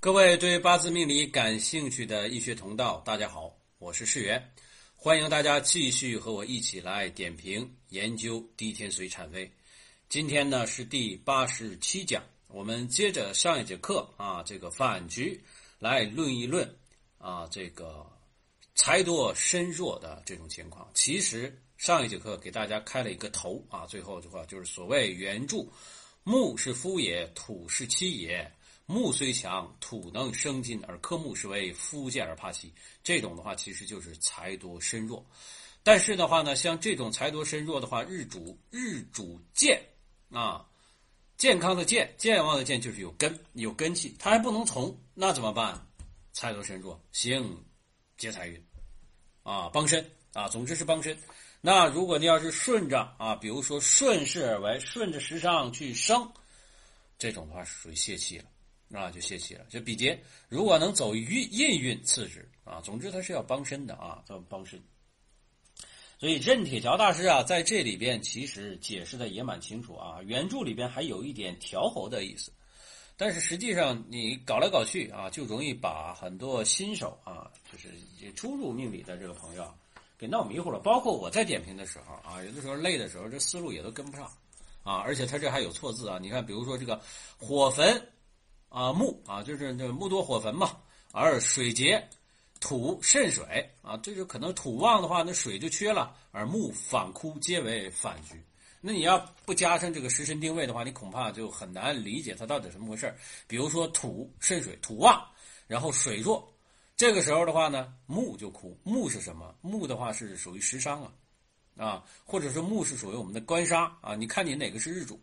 [0.00, 4.40] 各位对八字命理感兴趣的易学同道，大家好，我是世元，
[4.94, 9.50] 欢迎大家继续和我一起来点评研究地天髓产位。
[10.08, 15.42] 今天呢是第八十七讲，我们接着上一节课啊，这个反局
[15.80, 16.72] 来论一论
[17.18, 18.06] 啊，这个
[18.76, 20.88] 财多身弱的这种情况。
[20.94, 25.66] 其实上一节课给大家开了一个头啊，最后的话就是所谓原著
[26.22, 28.48] 木是夫也，土是妻也。
[28.90, 32.72] 木虽强，土能生金，而克木是为夫健而怕妻。
[33.04, 35.22] 这种的话，其实就是财多身弱。
[35.82, 39.78] 但是的话呢，像这种财多身弱的话，日主日主健
[40.30, 40.66] 啊，
[41.36, 45.86] 健康的健，健忘的健，就是有根有根气，他还不能从，那怎么办？
[46.32, 47.62] 财多身弱，行
[48.16, 48.66] 劫财运
[49.42, 51.14] 啊，帮身啊，总之是帮身。
[51.60, 56.32] 那如果你要是顺着啊，比如说顺势而为，顺着时尚去生，
[57.18, 58.46] 这种的话属于泄气了。
[58.92, 60.18] 啊，就泄气了，就比劫。
[60.48, 64.80] 如果能走运印运次之啊，总之它是要帮身的啊，要帮身。
[66.18, 70.20] 所以任铁桥大师啊，在这里边其实解释的也蛮清楚啊。
[70.24, 72.50] 原著里边还有一点调喉的意思，
[73.16, 77.92] 但是实际上你搞来搞去啊，就容易把很多新手啊，就是
[78.32, 79.70] 初入命理的这个朋友
[80.16, 80.78] 给闹迷糊了。
[80.78, 84.24] 包括我在点评的时候啊，有的时候累的时候，这思路也都跟不上
[84.82, 84.94] 啊。
[84.94, 86.98] 而且他这还有错字啊，你看，比如说这个
[87.36, 88.02] 火焚。
[88.68, 90.76] 啊木啊，就是这木多火焚嘛，
[91.12, 92.08] 而水竭，
[92.60, 98.42] 土渗水啊，这就可能土旺的话，那水就缺了，而木反枯，皆为反局。
[98.80, 103.12] 那你要不加上这个时辰定位的话，你恐怕就很难理解它到底什么回事
[103.46, 105.20] 比如说土渗水，土旺，
[105.66, 106.48] 然后水弱，
[106.96, 108.78] 这个时候的话呢，木就枯。
[108.84, 109.54] 木是什么？
[109.62, 111.12] 木的话是属于食伤啊，
[111.76, 114.14] 啊，或者说木是属于我们的官杀啊。
[114.14, 115.20] 你看你哪个是日主，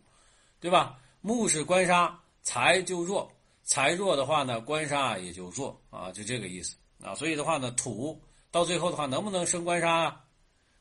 [0.60, 1.00] 对吧？
[1.22, 3.32] 木是官杀，财就弱。
[3.66, 7.16] 财弱的话呢，官杀也就弱啊，就这个意思啊。
[7.16, 8.22] 所以的话呢，土
[8.52, 10.22] 到最后的话，能不能生官杀啊？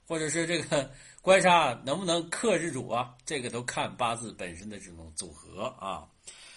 [0.06, 0.90] 或者是这个
[1.22, 3.16] 官杀能不能克制主啊？
[3.24, 6.06] 这个都看八字本身的这种组合啊。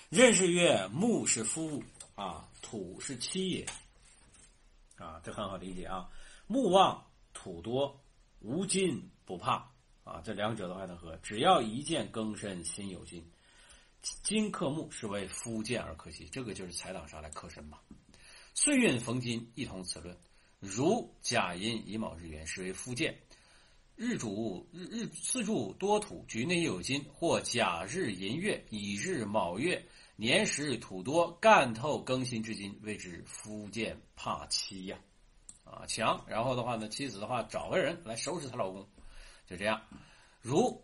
[0.09, 1.81] 壬是月，木是夫
[2.15, 3.65] 啊，土是妻也
[4.97, 6.09] 啊，这很好理解啊。
[6.45, 7.97] 木旺土多，
[8.39, 9.71] 无金不怕
[10.03, 13.25] 啊，这两者都还能合，只要一见庚申，心有金。
[14.23, 17.79] 金克木是为夫健而克妻，这个就是财党杀来克身嘛。
[18.53, 20.17] 岁运逢金，一同此论。
[20.59, 23.17] 如甲寅乙卯日元，是为夫健。
[23.95, 29.83] 日主日日四柱多土，局内有金，或甲日寅月、乙日卯月，
[30.15, 34.97] 年时土多，干透庚辛之金，谓之夫健怕妻呀。
[35.63, 36.23] 啊，强。
[36.27, 38.87] 然后的话呢，妻子的话找个人来收拾她老公，
[39.47, 39.81] 就这样。
[40.41, 40.83] 如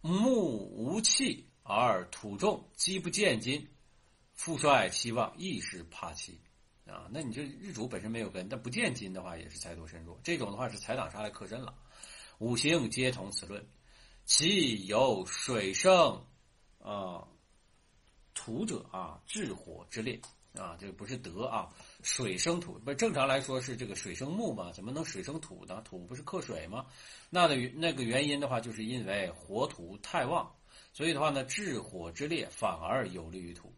[0.00, 1.46] 木无气。
[1.68, 3.66] 而土重，积不见金，
[4.34, 6.40] 富衰期望亦是怕妻
[6.86, 7.08] 啊。
[7.10, 10.18] 那你这日主本身没有根，但不见金的话，也是财多身弱。
[10.22, 11.74] 这种的话是财挡杀来克身了。
[12.38, 13.66] 五行皆同此论，
[14.26, 16.24] 其有水生
[16.78, 17.26] 啊
[18.32, 20.20] 土者啊，治火之列
[20.54, 21.68] 啊，这个不是德啊。
[22.02, 24.70] 水生土，不正常来说是这个水生木嘛？
[24.70, 25.82] 怎么能水生土呢？
[25.82, 26.86] 土不是克水吗？
[27.28, 30.48] 那的那个原因的话，就是因为火土太旺。
[30.96, 33.70] 所以的话呢，治火之烈反而有利于土，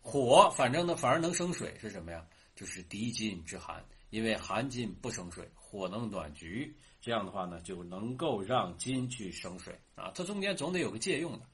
[0.00, 2.26] 火反正呢反而能生水是什么呀？
[2.56, 10.10] 就是敌金之寒，因为寒金不生水，火能暖局，这样的话呢就能够让金去生水啊。
[10.12, 11.46] 它中间总得有个借用的，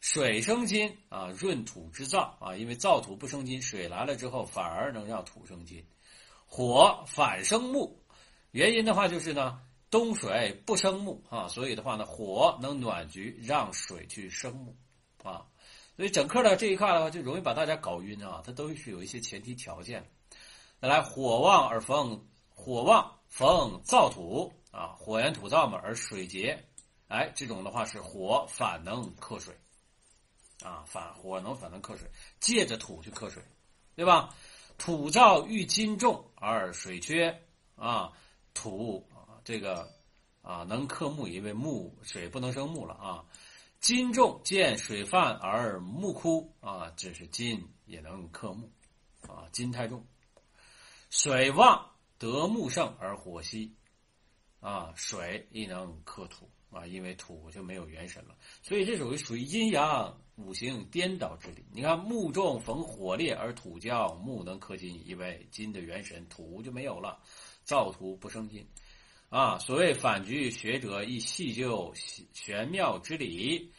[0.00, 5.82] 水生金啊，润土之燥啊，因为燥土不生金，水来了之后反而能让土生金，
[6.44, 7.98] 火反生木，
[8.50, 9.58] 原因的话就是呢。
[9.94, 14.76] 冬水不生木啊，所以的话呢，火能暖局，让水去生木
[15.22, 15.46] 啊，
[15.94, 18.42] 所以整个的这一块的话，就容易把大家搞晕啊。
[18.44, 20.04] 它都是有一些前提条件。
[20.80, 26.60] 再来，火旺而逢火旺逢燥土啊，火炎土燥嘛，而水竭，
[27.06, 29.56] 哎，这种的话是火反能克水
[30.64, 33.40] 啊，反火能反能克水，借着土去克水，
[33.94, 34.34] 对吧？
[34.76, 37.40] 土燥遇金重而水缺
[37.76, 38.10] 啊，
[38.54, 38.93] 土。
[39.44, 39.92] 这个
[40.42, 43.24] 啊，能克木，因为木水不能生木了啊。
[43.80, 48.72] 金重见水泛而木枯啊，这是金也能克木
[49.28, 49.44] 啊。
[49.52, 50.06] 金太重，
[51.10, 53.76] 水旺得木盛而火稀
[54.60, 61.62] 啊，水亦能克土啊，因为土就没有元神了，所以这属于属于阴阳五行颠倒之理。
[61.70, 67.20] 你看木重逢火烈而土焦，木能克金，因为金的元神土就没有了，
[67.66, 68.66] 燥土不生金。
[69.34, 71.92] 啊，所谓反局，学者亦细究
[72.32, 73.72] 玄妙之理，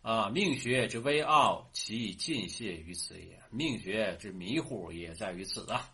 [0.00, 5.92] 啊，命学之微奥，其尽泄于此也；命学之迷糊也在于此啊！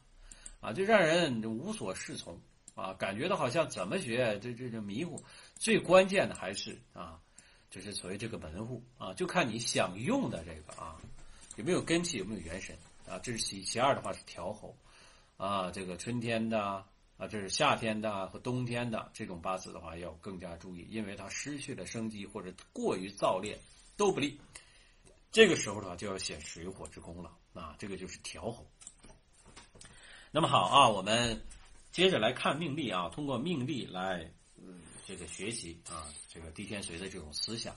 [0.61, 2.41] 啊，就让人无所适从
[2.77, 5.21] 啊，感觉到好像怎么学这这这迷糊。
[5.57, 7.19] 最关键的还是啊，
[7.69, 10.95] 就是所谓这个门户啊，就看你想用的这个啊，
[11.57, 12.79] 有没有根气，有没有元神
[13.09, 13.19] 啊。
[13.19, 14.77] 这是其其二的话是调候
[15.37, 16.85] 啊，这个春天的
[17.21, 23.57] 啊，这是夏天的和冬天的这种八字的话要更加注意，因为它失去了生机或者过于燥烈。
[23.97, 24.41] 都不利，
[25.31, 28.67] 这个时候的话就要显水火之功了啊，这个就是调候。
[30.31, 31.39] 那么好啊，我们
[31.93, 37.77] 接着来看命例啊，通过命例来嗯这个学习啊这个地天髓的这种思想。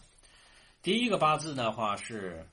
[0.81, 2.47] 第一个八字的话是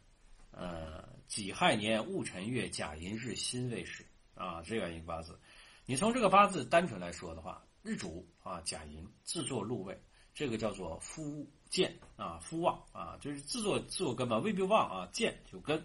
[0.50, 4.04] 呃己亥年戊辰月甲寅日辛未时
[4.34, 5.38] 啊这样一个八字。
[5.87, 10.00] 你从这个八字单纯来说的话，日主啊甲寅自作禄位，
[10.35, 11.49] 这个叫做夫。
[11.71, 15.81] 见啊，夫旺啊，就是自作自作根嘛，未必旺啊，见就根。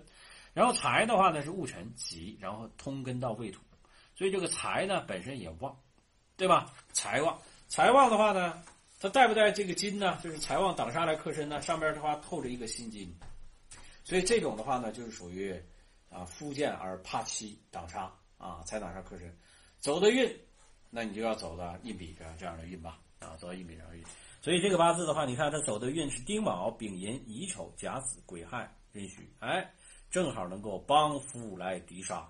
[0.51, 3.61] 然后财的话呢是戊辰吉，然后通根到未土，
[4.15, 5.79] 所以这个财呢本身也旺，
[6.35, 6.73] 对吧？
[6.91, 8.63] 财旺，财旺的话呢，
[8.99, 10.17] 它带不带这个金呢？
[10.23, 13.15] 就是财旺挡煞来克身呢，上面的话透着一个辛金，
[14.03, 15.53] 所以这种的话呢就是属于
[16.09, 18.09] 啊夫见而怕妻挡煞
[18.39, 19.37] 啊，财挡煞克身，
[19.85, 20.27] 走的运，
[20.89, 24.03] 那你就要走的印比这样这样的运吧啊，走到印比这样的运。
[24.41, 29.71] 所以这个八字的话，你看他走的运是丁卯、丙寅、乙丑、甲子、癸亥、壬戌，哎，
[30.09, 32.27] 正好能够帮夫来敌杀。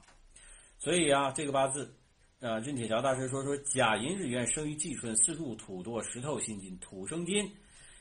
[0.80, 1.96] 所以啊，这个八字，
[2.42, 7.50] 啊，任铁桥大师说说甲寅日元生于季春，四柱土多石头辛金，土生金，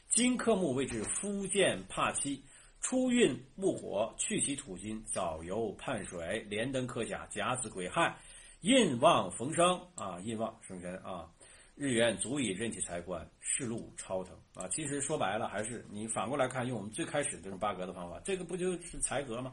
[0.08, 2.42] 金克木位置夫见怕妻，
[2.80, 8.18] 初运木火去其土金，早游盼水，连登克甲，甲子癸亥，
[8.64, 11.30] 印旺逢生啊，印旺生身啊。
[11.74, 14.66] 日元足以任其财官，仕路超腾啊！
[14.68, 19.52] 其实说白了，还是你反过来看，用我们最开始这种八格的方法，这个不就是财格吗？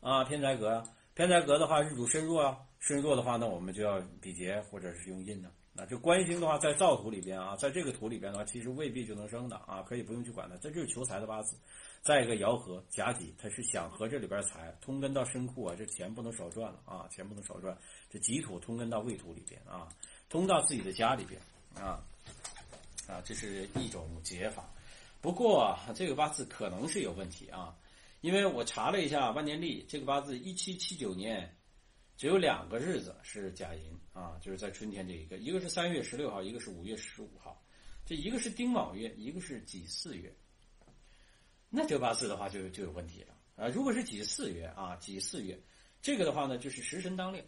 [0.00, 0.82] 啊，偏财格啊，
[1.12, 5.50] 偏财格的话，日主身弱啊，身弱的话，那我们就要比劫或者是用印呢。
[5.74, 11.58] 那这官星的话，在造土里边啊，在这个土里边的话，其实未必就能生的啊，可以不用去管它，这就是求财的八字。
[12.02, 17.76] 再一个爻合甲己，他是想合这里边财，通根到身库啊，这钱不能少赚了啊，钱不能少赚。
[18.08, 19.88] 这己土通根到未土里边啊。
[20.30, 21.40] 通到自己的家里边，
[21.74, 22.02] 啊，
[23.08, 24.72] 啊，这是一种解法。
[25.20, 27.76] 不过这个八字可能是有问题啊，
[28.20, 31.52] 因为我查了一下万年历，这个八字一七七九年
[32.16, 33.82] 只有两个日子是甲寅
[34.12, 37.60] 啊，就是在春天这一个，一个是三月十六号，一个是五月十五号，
[38.06, 40.32] 这一个是丁卯月，一个是己巳月。
[41.70, 43.68] 那这个八字的话就就有问题了啊！
[43.68, 45.58] 如果是己巳月啊，己巳月，
[46.02, 47.42] 这个的话呢就是食神当令，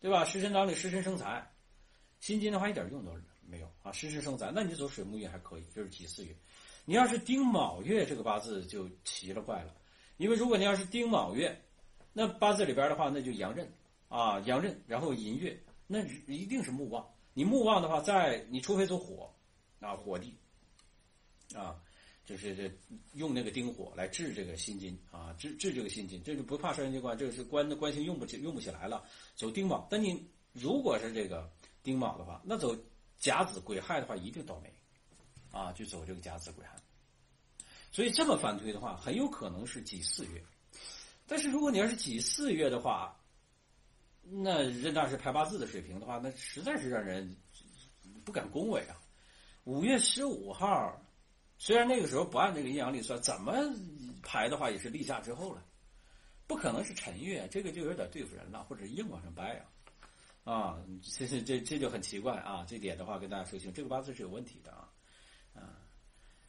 [0.00, 0.24] 对吧？
[0.24, 1.46] 食神当令，食神生财。
[2.20, 3.12] 辛金的话一点用都
[3.46, 6.34] 没有啊，食神生财，那你走水木运还可以，就是己巳月。
[6.84, 9.74] 你要是丁卯月，这个八字就奇了怪了，
[10.16, 11.62] 因为如果你要是丁卯月，
[12.12, 13.70] 那八字里边的话，那就阳刃
[14.08, 17.06] 啊，阳刃，然后寅月，那一定是木旺。
[17.34, 19.32] 你木旺的话，在你除非走火
[19.80, 20.36] 啊，火地
[21.54, 21.80] 啊，
[22.28, 22.70] 就是这
[23.14, 29.02] 用那个丁火来治这个辛金啊，治治这个辛金，这就不怕伤人节官，这个是官的官星用不起，用不起来了，
[29.34, 29.86] 走丁卯。
[29.90, 30.22] 但你
[30.52, 31.50] 如果是这个。
[31.80, 32.76] 丁卯的话，那走
[33.16, 34.70] 甲子癸亥的话，一定倒霉，
[35.50, 36.76] 啊，就走这个甲子癸亥。
[37.90, 40.44] 所以这么反推的话，很有可能是己巳月。
[41.26, 43.18] 但是如果你要是己巳月的话，
[44.22, 47.34] 那任大师排八字的水平的话，那实在是让人
[48.22, 49.00] 不敢恭维啊。
[49.64, 51.00] 五月十五号，
[51.58, 53.52] 虽然那个时候不按这个阴阳历算，怎么
[54.22, 55.62] 排的话也是立夏之后了，
[56.46, 59.66] 不可能是辰月，这个就有点对付人了，或者硬往上掰啊。
[60.44, 62.64] 啊，这这这这就很奇怪啊！
[62.66, 64.88] 这点的话跟大家说清，这个八字是有问题的啊。
[65.52, 65.76] 啊，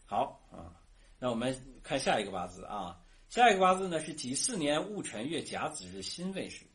[0.06, 0.72] 好啊，
[1.20, 2.98] 那我们看下一个八字啊。
[3.28, 6.66] 下一个八字呢是己巳年戊辰月甲子日辛未时，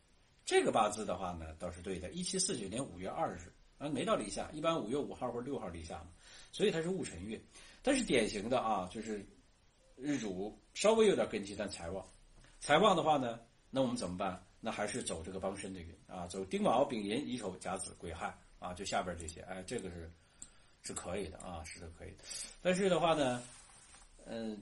[0.45, 2.11] 这个八字的话呢倒是对的。
[2.11, 6.09] 一七四九年五月二日啊，没到立夏，一般五月五号或者六号立夏嘛，
[6.53, 7.41] 所以它是戊辰月。
[7.87, 9.23] 但是典型的啊，就是
[9.95, 12.03] 日主稍微有点根基，但财旺。
[12.59, 13.39] 财旺的话呢，
[13.69, 14.43] 那我们怎么办？
[14.59, 20.11] 那还是走这个帮身的运啊，走丁卯、丙寅、乙丑、甲子、癸亥啊，就下边这些，哎，这个是
[20.83, 22.25] 是可以的啊，是可以的。
[22.63, 23.43] 但是的话呢，
[24.25, 24.59] 嗯，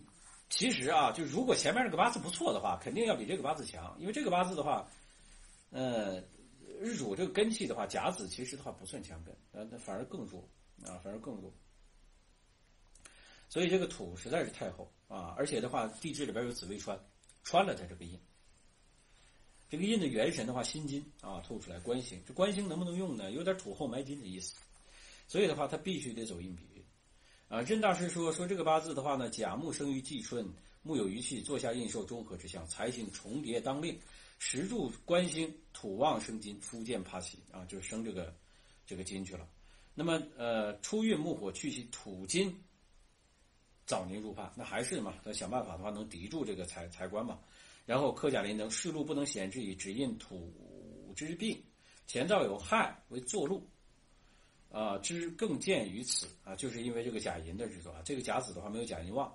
[0.48, 4.84] 其实啊，就如果前面这个八字不错的话，肯定要比这个八字强，因为这个八字的话，
[5.70, 6.20] 呃，
[6.80, 10.42] 日主这个根气的话，甲子其实的话不算强根，呃，那反而更弱
[10.84, 11.54] 啊，反而更弱。
[13.52, 16.98] 所以这个土实在是太厚啊，而且的话，地支里边有紫微穿，
[17.44, 18.18] 穿了它这个印。
[19.68, 23.30] 这个印的元神的话，辛金啊透出来，官星这官星能不能用呢？
[23.32, 24.54] 有点土厚埋金的意思，
[25.28, 26.82] 所以的话，他必须得走印比运
[27.46, 27.60] 啊。
[27.60, 30.50] 任大师说说这个八字的话呢，甲木生于季春，
[30.82, 34.00] 木有余气，坐下印受中和之象，财星重叠当令，
[34.38, 38.34] 石柱官星土旺生金，夫见帕喜啊，就是生这个
[38.86, 39.46] 这个金去了。
[39.94, 42.50] 那么呃，初运木火去其土金，
[43.92, 47.38] 早年入判，那还是嘛，那想办法的话能抵住这个财财官嘛。
[47.84, 50.50] 然后克甲临能，世禄不能显之以，只印土
[51.14, 51.62] 之病，
[52.06, 53.68] 前兆有害为坐禄。
[54.70, 59.30] 啊，之更见于此啊，就是因为这个甲寅的日子啊，这个甲子的话没有甲寅旺，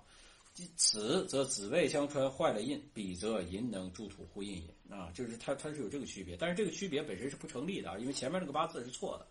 [0.75, 9.27] 此则子位相穿坏了印，彼则寅能助土护印也啊，就是它它是有这个区别，但是这个区别本身是不成立的啊，因为前面这个八字是错的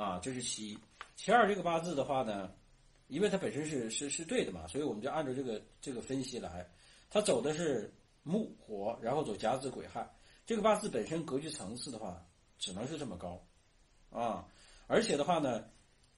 [0.00, 0.78] 啊，这是其一，
[1.14, 2.50] 其二这个八字的话呢，
[3.08, 6.70] 因为它本身是是是对的嘛，所以我们就按照这个这个分析来，
[7.10, 10.08] 它走的是木火，然后走甲子癸亥，
[10.46, 12.24] 这个八字本身格局层次的话，
[12.58, 13.44] 只能是这么高
[14.10, 14.46] 啊。
[14.86, 15.64] 而且的话呢，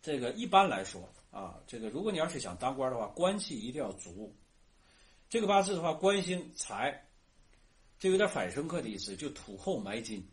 [0.03, 4.37] 这个一般来说啊，这个如果你要是想当官的话，官气一定要足。
[5.29, 7.07] 这个八字的话，官星财，
[8.01, 10.29] 这有点反生克的意思，就土后埋金。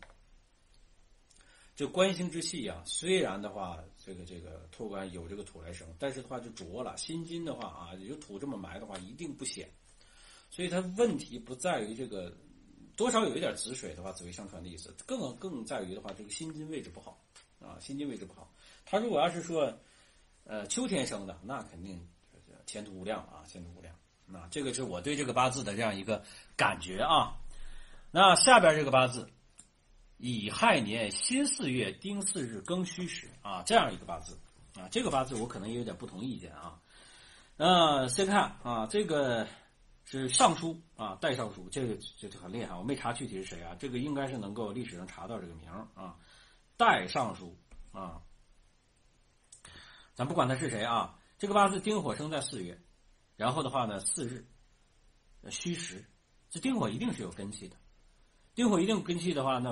[1.76, 6.96] 这官星之气呀，虽然的话，这个这个托管有这个土来生，但是的话就浊了。
[6.96, 9.68] 辛金的话啊，有土这么埋的话，一定不显。
[10.48, 12.34] 所以它问题不在于这个
[12.96, 17.22] 多少有一点子水的话，紫微相传的意思，更更在于的话，这个辛金位置不好。
[17.60, 18.50] 啊，心金位置不好。
[18.86, 19.78] 他如果要是说，
[20.44, 22.08] 呃，秋天生的，那肯定
[22.64, 23.94] 前途无量啊，前途无量。
[24.24, 26.24] 那这个是我对这个八字的这样一个
[26.56, 27.36] 感觉啊。
[28.10, 29.28] 那下边这个八字，
[30.18, 34.36] 乙亥年辛巳月丁巳日庚戌时啊，这样一个八字
[34.74, 36.80] 啊，这个八字我可能也有点不同意见啊。
[37.56, 39.46] 呃，先看啊，这个
[40.04, 42.74] 是尚书啊，代尚书，这个这就很厉害。
[42.76, 46.16] 我没查具体是谁啊，这个应该是能够历史上查到这个名啊。
[46.76, 47.56] 代尚书
[47.92, 48.20] 啊，
[50.14, 52.80] 咱不管他是谁啊，这个八字丁火生在四月，
[53.36, 54.46] 然后的话呢，四日，
[55.50, 56.04] 戌时，
[56.50, 57.76] 这丁火一定是有根气的，
[58.54, 59.70] 丁火一定有根气的话，那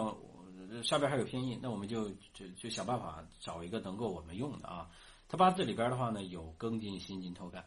[0.82, 4.90] 下边还有偏印，那我们就就就想办法找一个能够我们用的啊。
[5.28, 7.64] 他八字里边的话呢，有庚金、辛金透干，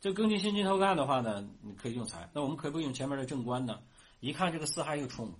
[0.00, 3.82] 这个庚金、辛金透干的话呢，你可以用财，那我们可不可以用前面的正官呢？
[4.20, 5.32] 一看这个四害又冲，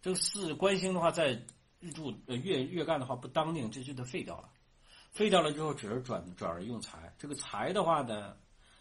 [0.00, 1.42] 这个四官星的话在。
[1.84, 4.48] 日柱呃月月干的话不当令，这就得废掉了。
[5.10, 7.12] 废掉了之后，只是转转而用财。
[7.18, 8.36] 这个财的话呢，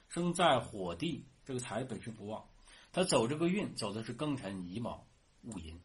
[0.07, 2.45] 生在火地，这个财本身不旺。
[2.91, 5.07] 他走这个运，走的是庚辰乙卯
[5.41, 5.81] 戊寅。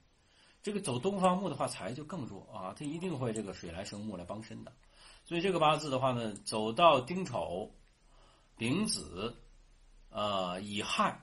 [0.67, 2.75] 这个走东方木的话，财就更弱啊。
[2.77, 4.73] 他一定会这个水来生木来帮身的。
[5.25, 7.71] 所以这个八字的话呢，走到丁丑、
[8.57, 9.37] 丙子、
[10.11, 11.21] 呃乙亥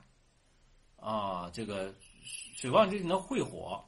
[0.96, 1.94] 啊，这个
[2.56, 3.84] 水旺这能会火。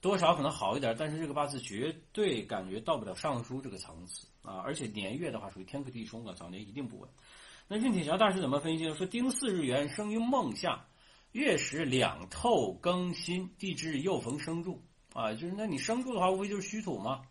[0.00, 4.58] 多少可能好一点，但是这个八字绝对感觉到不了尚书这个层次啊！
[4.58, 7.10] 而且年月的话属于天克地冲啊，早年一定不稳。
[7.66, 8.94] 那任铁桥大师怎么分析呢？
[8.94, 10.86] 说丁巳日元生于孟夏，
[11.34, 14.80] 月食两透庚辛，地支又逢生柱
[15.12, 17.22] 啊，就是那你生柱的话，无非就是虚土嘛。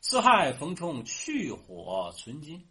[0.00, 2.66] 四害逢冲去火存金，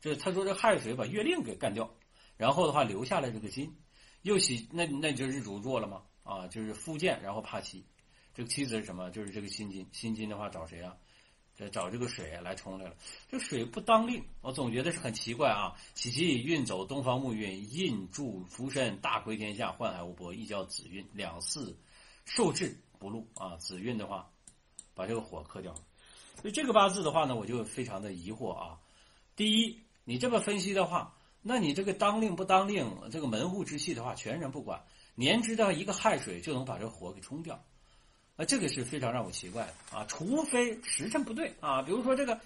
[0.00, 1.92] 这他说这亥水把月令给干掉，
[2.36, 3.76] 然后的话留下来这个金，
[4.22, 7.84] 又喜那那就是日主弱了嘛啊，就是复健，然后怕妻。
[8.32, 9.10] 这个妻子是什么？
[9.10, 9.84] 就是这个辛金。
[9.90, 10.96] 辛金的话找谁啊？
[11.56, 12.96] 这找这个水来冲来了。
[13.28, 15.74] 这水不当令，我总觉得是很奇怪啊。
[15.94, 21.78] 喜其运走东方木运，印柱福身，大魁天下，宦海无波，一交子运，两四
[22.24, 23.56] 受制不禄啊。
[23.56, 24.30] 子运的话，
[24.94, 25.80] 把这个火克掉了。
[26.40, 28.80] 所以这个八字的话呢，我就非常的疑惑啊。
[29.36, 34.84] 第一，你这么分析的话，那你这个当令不当令，这个门户之气的话，全然不管。
[35.14, 37.62] 年知道一个亥水就能把这个火给冲掉。
[38.44, 40.04] 这个是非常让我奇怪的啊！
[40.06, 42.40] 除非时辰不对啊，比如说这个，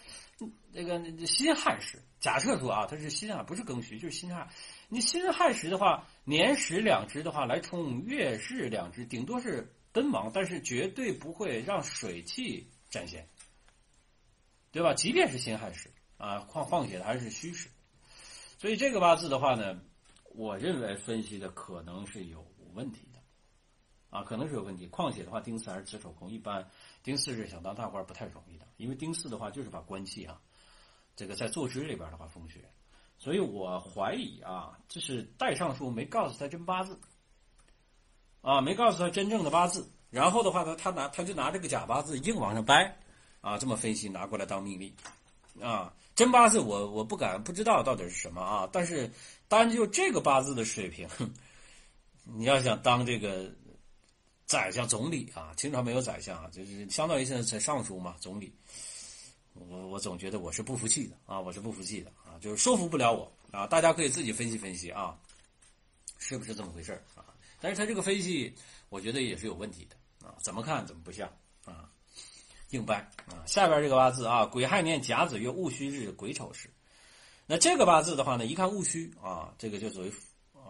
[0.72, 4.48] 这个辛亥时，假设说啊，它是辛亥，不是庚戌，就是辛亥。
[4.88, 13.28] 你辛亥时的话，年时两支的话来冲月日两支，顶多是奔忙，但是绝对不会让水气展现，
[14.72, 14.94] 对吧？
[14.94, 17.68] 即便是辛亥时啊，况况且还是虚时，
[18.58, 19.80] 所以这个八字的话呢，
[20.34, 23.05] 我认为分析的可能是有问题。
[24.08, 24.86] 啊，可能是有问题。
[24.86, 26.66] 况且的话，丁巳还是子丑空，一般
[27.02, 30.40] 丁巳是想当大官不太容易的，因为丁巳的话就是把官气啊，
[31.16, 32.60] 这个在坐支里边的话风雪，
[33.18, 36.98] 所以我怀疑啊，这是代尚书没告诉他真八字，
[38.42, 42.96] 啊，没告诉他真正的八字，然后的话呢，他拿他就拿这个假八字硬往上掰，
[43.40, 44.94] 啊，这么分析拿过来当命令，
[45.60, 49.10] 啊，真八字我我不敢不知道到底是什么啊，但是
[49.48, 51.08] 单就这个八字的水平，
[52.24, 53.52] 你要想当这个。
[54.46, 58.54] 宰相、总理啊，清朝没有宰相啊，就是相当于现在在尚书嘛，总理。
[59.52, 63.66] 我我总觉得我是不服气的啊，我是不服气的啊，就是说服不了我啊。
[63.66, 65.18] 大家可以自己分析分析啊。
[66.18, 67.26] 是不是这么回事啊？
[67.60, 68.54] 但是他这个分析，
[68.88, 71.30] 我觉得也是有问题的啊，怎么看怎么不像
[71.64, 71.90] 啊，
[72.70, 73.44] 硬掰啊。
[73.46, 76.70] 下边这个八字啊，癸亥年甲子月戊戌日癸丑时，
[77.46, 80.12] 那这个八字的话呢，一看戊戌啊，这个就属于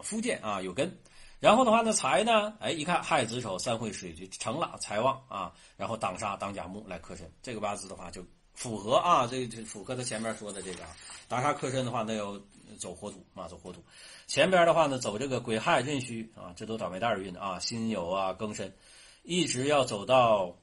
[0.02, 0.98] 夫建啊有根。
[1.38, 5.52] 然后的话呢，财呢，哎，一看亥子丑三会水局成了财旺啊。
[5.76, 8.24] 然后挡杀挡甲木来克身，这个八字的话就
[8.54, 10.82] 符合啊，这这符合他前面说的这个
[11.28, 12.40] 当杀克身的话，那要
[12.78, 13.84] 走火土啊，走火土。
[14.26, 18.74] 前边的话呢，走这个癸亥壬戌啊，这都倒霉蛋运啊，辛酉啊庚申，
[19.22, 20.56] 一直要走到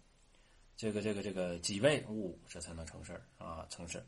[0.75, 4.05] 这个这个这个己未戊，这才能成事儿啊，成事儿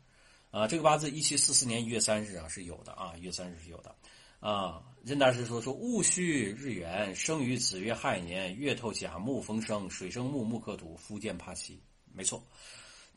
[0.50, 0.68] 啊。
[0.68, 3.94] 这个八字一七四四年一月三日啊是有的啊，一月三日是有的。
[4.40, 11.82] 啊，任大师说说戊戌日元生于子月亥年，月透甲木逢生，水生木，木克土，夫见怕妻。
[12.14, 12.44] 没错，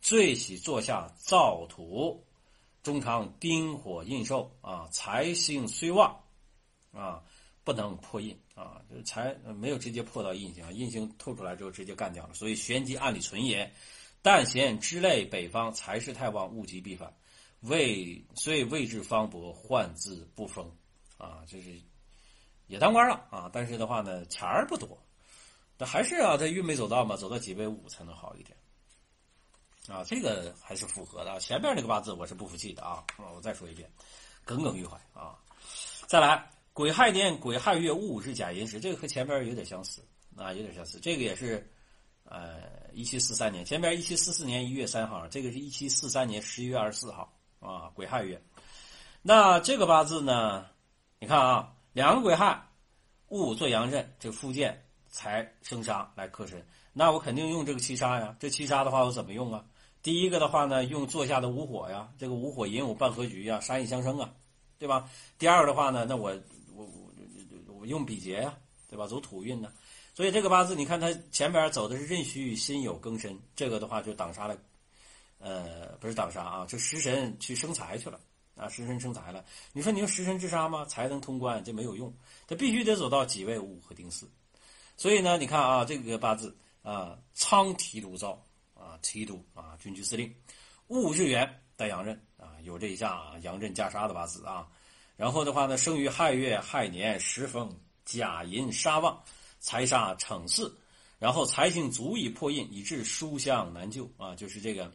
[0.00, 2.24] 最喜坐下燥土，
[2.82, 6.18] 中常丁火印寿啊，财星虽旺
[6.92, 7.22] 啊，
[7.62, 13.70] 不能破印啊，就财没有直接破到印星，印星透出来之后直接干掉了，所以玄机暗里存也。
[14.20, 17.14] 但嫌之类北方财势太旺，物极必反，
[17.60, 20.68] 位所以位置方薄，患字不丰。
[21.18, 21.78] 啊，就是
[22.68, 24.96] 也当官了啊，但是的话呢，钱儿不多，
[25.76, 28.56] 那还是啊，他运没走到嘛，走到几位五才能好一点
[29.88, 31.40] 啊，这个还是符合的。
[31.40, 33.90] 前面那个八字我是不服气的啊，我再说一遍，
[34.44, 35.38] 耿耿于怀啊。
[36.06, 40.02] 再来，癸亥年癸亥月戊午是甲寅时，这个和前边有点相似
[40.36, 41.00] 啊，有点相似。
[41.00, 41.68] 这个也是
[42.24, 42.60] 呃
[42.92, 48.40] 一七四三年，前边一七四四年一月三号，这个是一七四三年十一月二十四号啊，癸亥月。
[49.22, 50.66] 那这个八字呢？
[51.20, 52.62] 你看啊，两个癸亥，
[53.28, 58.36] 戊午做阳刃，这福建财生杀来克身，那我肯定用这个七杀呀。
[58.38, 59.64] 这七杀的话，我怎么用啊？
[60.00, 64.32] 第一个的话呢，用坐下的午火呀，这个午火寅午半合局呀，杀印相生啊，
[64.78, 65.10] 对吧？
[65.38, 66.30] 第二的话呢，那我
[66.72, 68.56] 我我我用比劫呀，
[68.88, 69.08] 对吧？
[69.08, 69.72] 走土运呢，
[70.14, 74.56] 所以这个八字你看它前边走的是壬戌辛酉庚申，这个的话就挡杀了，
[75.40, 78.20] 呃，不是挡杀啊，就食神去生财去了。
[78.58, 80.84] 啊，食神生财了，你说你用食神制杀吗？
[80.84, 82.12] 才能通关，这没有用，
[82.46, 84.28] 他必须得走到己未戊和丁巳。
[84.96, 88.44] 所以呢，你看啊，这个八字啊，仓提督造
[88.74, 90.34] 啊，提督啊，军区司令，
[90.88, 94.68] 戊日元带阳刃啊，有这一下啊，阳刃加杀的八字啊。
[95.16, 97.72] 然后的话呢，生于亥月亥年，时逢
[98.04, 99.22] 甲寅杀旺，
[99.60, 100.68] 财杀逞巳，
[101.20, 104.92] 然后财星足以破印，以致书香难救啊，就是这个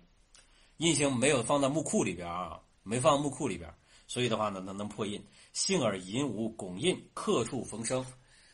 [0.78, 2.60] 印星没有放在木库里边啊。
[2.84, 3.74] 没放木库里边，
[4.08, 5.26] 所以的话呢，能能破印。
[5.54, 8.06] 幸而寅午拱印，克处逢生，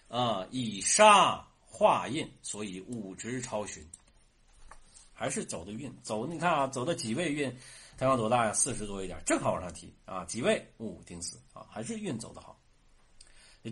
[0.07, 3.85] 啊，以杀化印，所以五直超旬。
[5.13, 7.53] 还是走的运，走你看啊，走的几位运，
[7.97, 8.53] 太阳多大呀？
[8.53, 10.23] 四十多一点，正好往上提啊。
[10.23, 12.57] 几位戊丁巳啊，还是运走的好。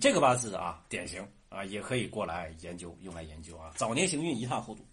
[0.01, 3.71] 这个八字啊，典型啊，也可以过来研究，用来研究啊。
[3.77, 4.85] 早年行运一塌糊涂，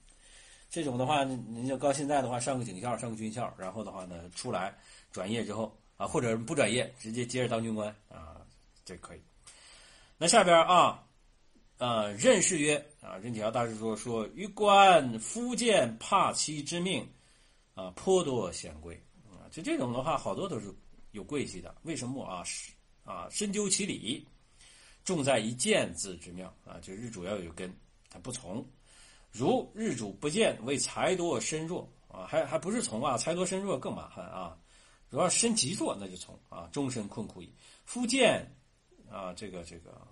[0.74, 4.76] 这种的话，你就到现在的话，上个警校，上个军校，然后的话呢，出来。
[5.12, 8.44] 转业之后啊，或者不转业，直接接着当军官啊，
[8.84, 9.20] 这可以。
[10.18, 11.06] 那下边啊，
[11.78, 17.08] 呃，任氏曰啊，任铁桥大师说说，于官夫见怕妻之命
[17.76, 20.74] 啊，颇多显贵啊，就这种的话，好多都是
[21.12, 21.72] 有贵气的。
[21.82, 22.42] 为什么啊？
[22.42, 22.72] 是
[23.04, 24.26] 啊，深究其理，
[25.04, 27.72] 重在一见字之妙啊，就日主要有根，
[28.10, 28.66] 他不从。
[29.36, 34.56] 如日主不见，为财多身弱啊，还还不是从啊，财多身弱更麻烦啊。
[35.10, 37.52] 主要身极弱，那就从啊，终身困苦矣。
[37.84, 38.48] 夫见
[39.10, 40.06] 啊，这个这个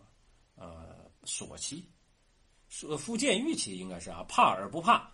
[0.57, 1.89] 呃，所期，
[2.69, 5.09] 说夫见欲期应该是啊，怕而不怕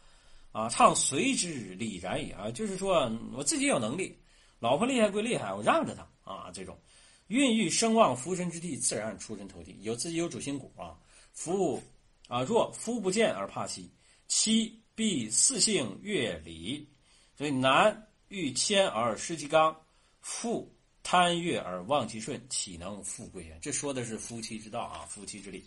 [0.52, 4.18] 啊，唱随之理然也啊，就是说我自己有能力，
[4.58, 6.78] 老婆厉害归厉害，我让着她啊，这种
[7.26, 10.96] 孕育声望福身之地，自然出人头地，有自己有主心骨啊。
[11.34, 11.78] 夫
[12.26, 13.90] 啊，若夫不见而怕妻，
[14.28, 16.88] 妻必四性乐礼，
[17.36, 18.04] 所以男。
[18.30, 19.74] 欲谦而失其刚，
[20.20, 20.70] 妇
[21.02, 23.58] 贪悦而忘其顺，岂能富贵也？
[23.62, 25.64] 这说的是夫妻之道啊，夫妻之理。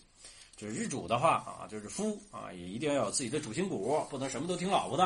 [0.56, 5.04] 就是日主的话啊，就是夫啊，也一定要有自己的主心骨，不能什么都听老婆的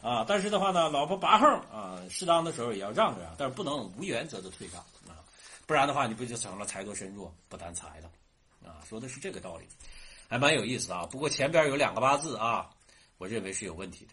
[0.00, 0.24] 啊。
[0.26, 5.20] 但是的话呢，老婆拔横啊，适当的时候也要让着啊，但是不能无原则的退让啊，
[5.66, 8.10] 不然的话，你不就成了财多身弱不担财了
[8.66, 8.80] 啊？
[8.88, 9.66] 说的是这个道理，
[10.28, 11.04] 还蛮有意思啊。
[11.04, 12.70] 不过前边有两个八字啊，
[13.18, 14.12] 我认为是有问题的。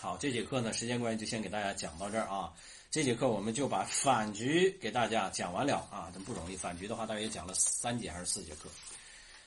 [0.00, 2.52] 好，这节课呢，时间关系就先给大家讲到这儿啊。
[2.90, 6.56] 这节课我们就把反局给大家讲完了啊，真不容易。
[6.56, 8.68] 反局的话，大约讲了三节还是四节课。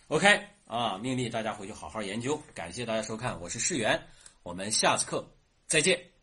[0.07, 2.41] OK 啊，命令大家回去好好研究。
[2.53, 4.01] 感谢大家收看，我是世源，
[4.43, 5.29] 我们下次课
[5.67, 6.14] 再见。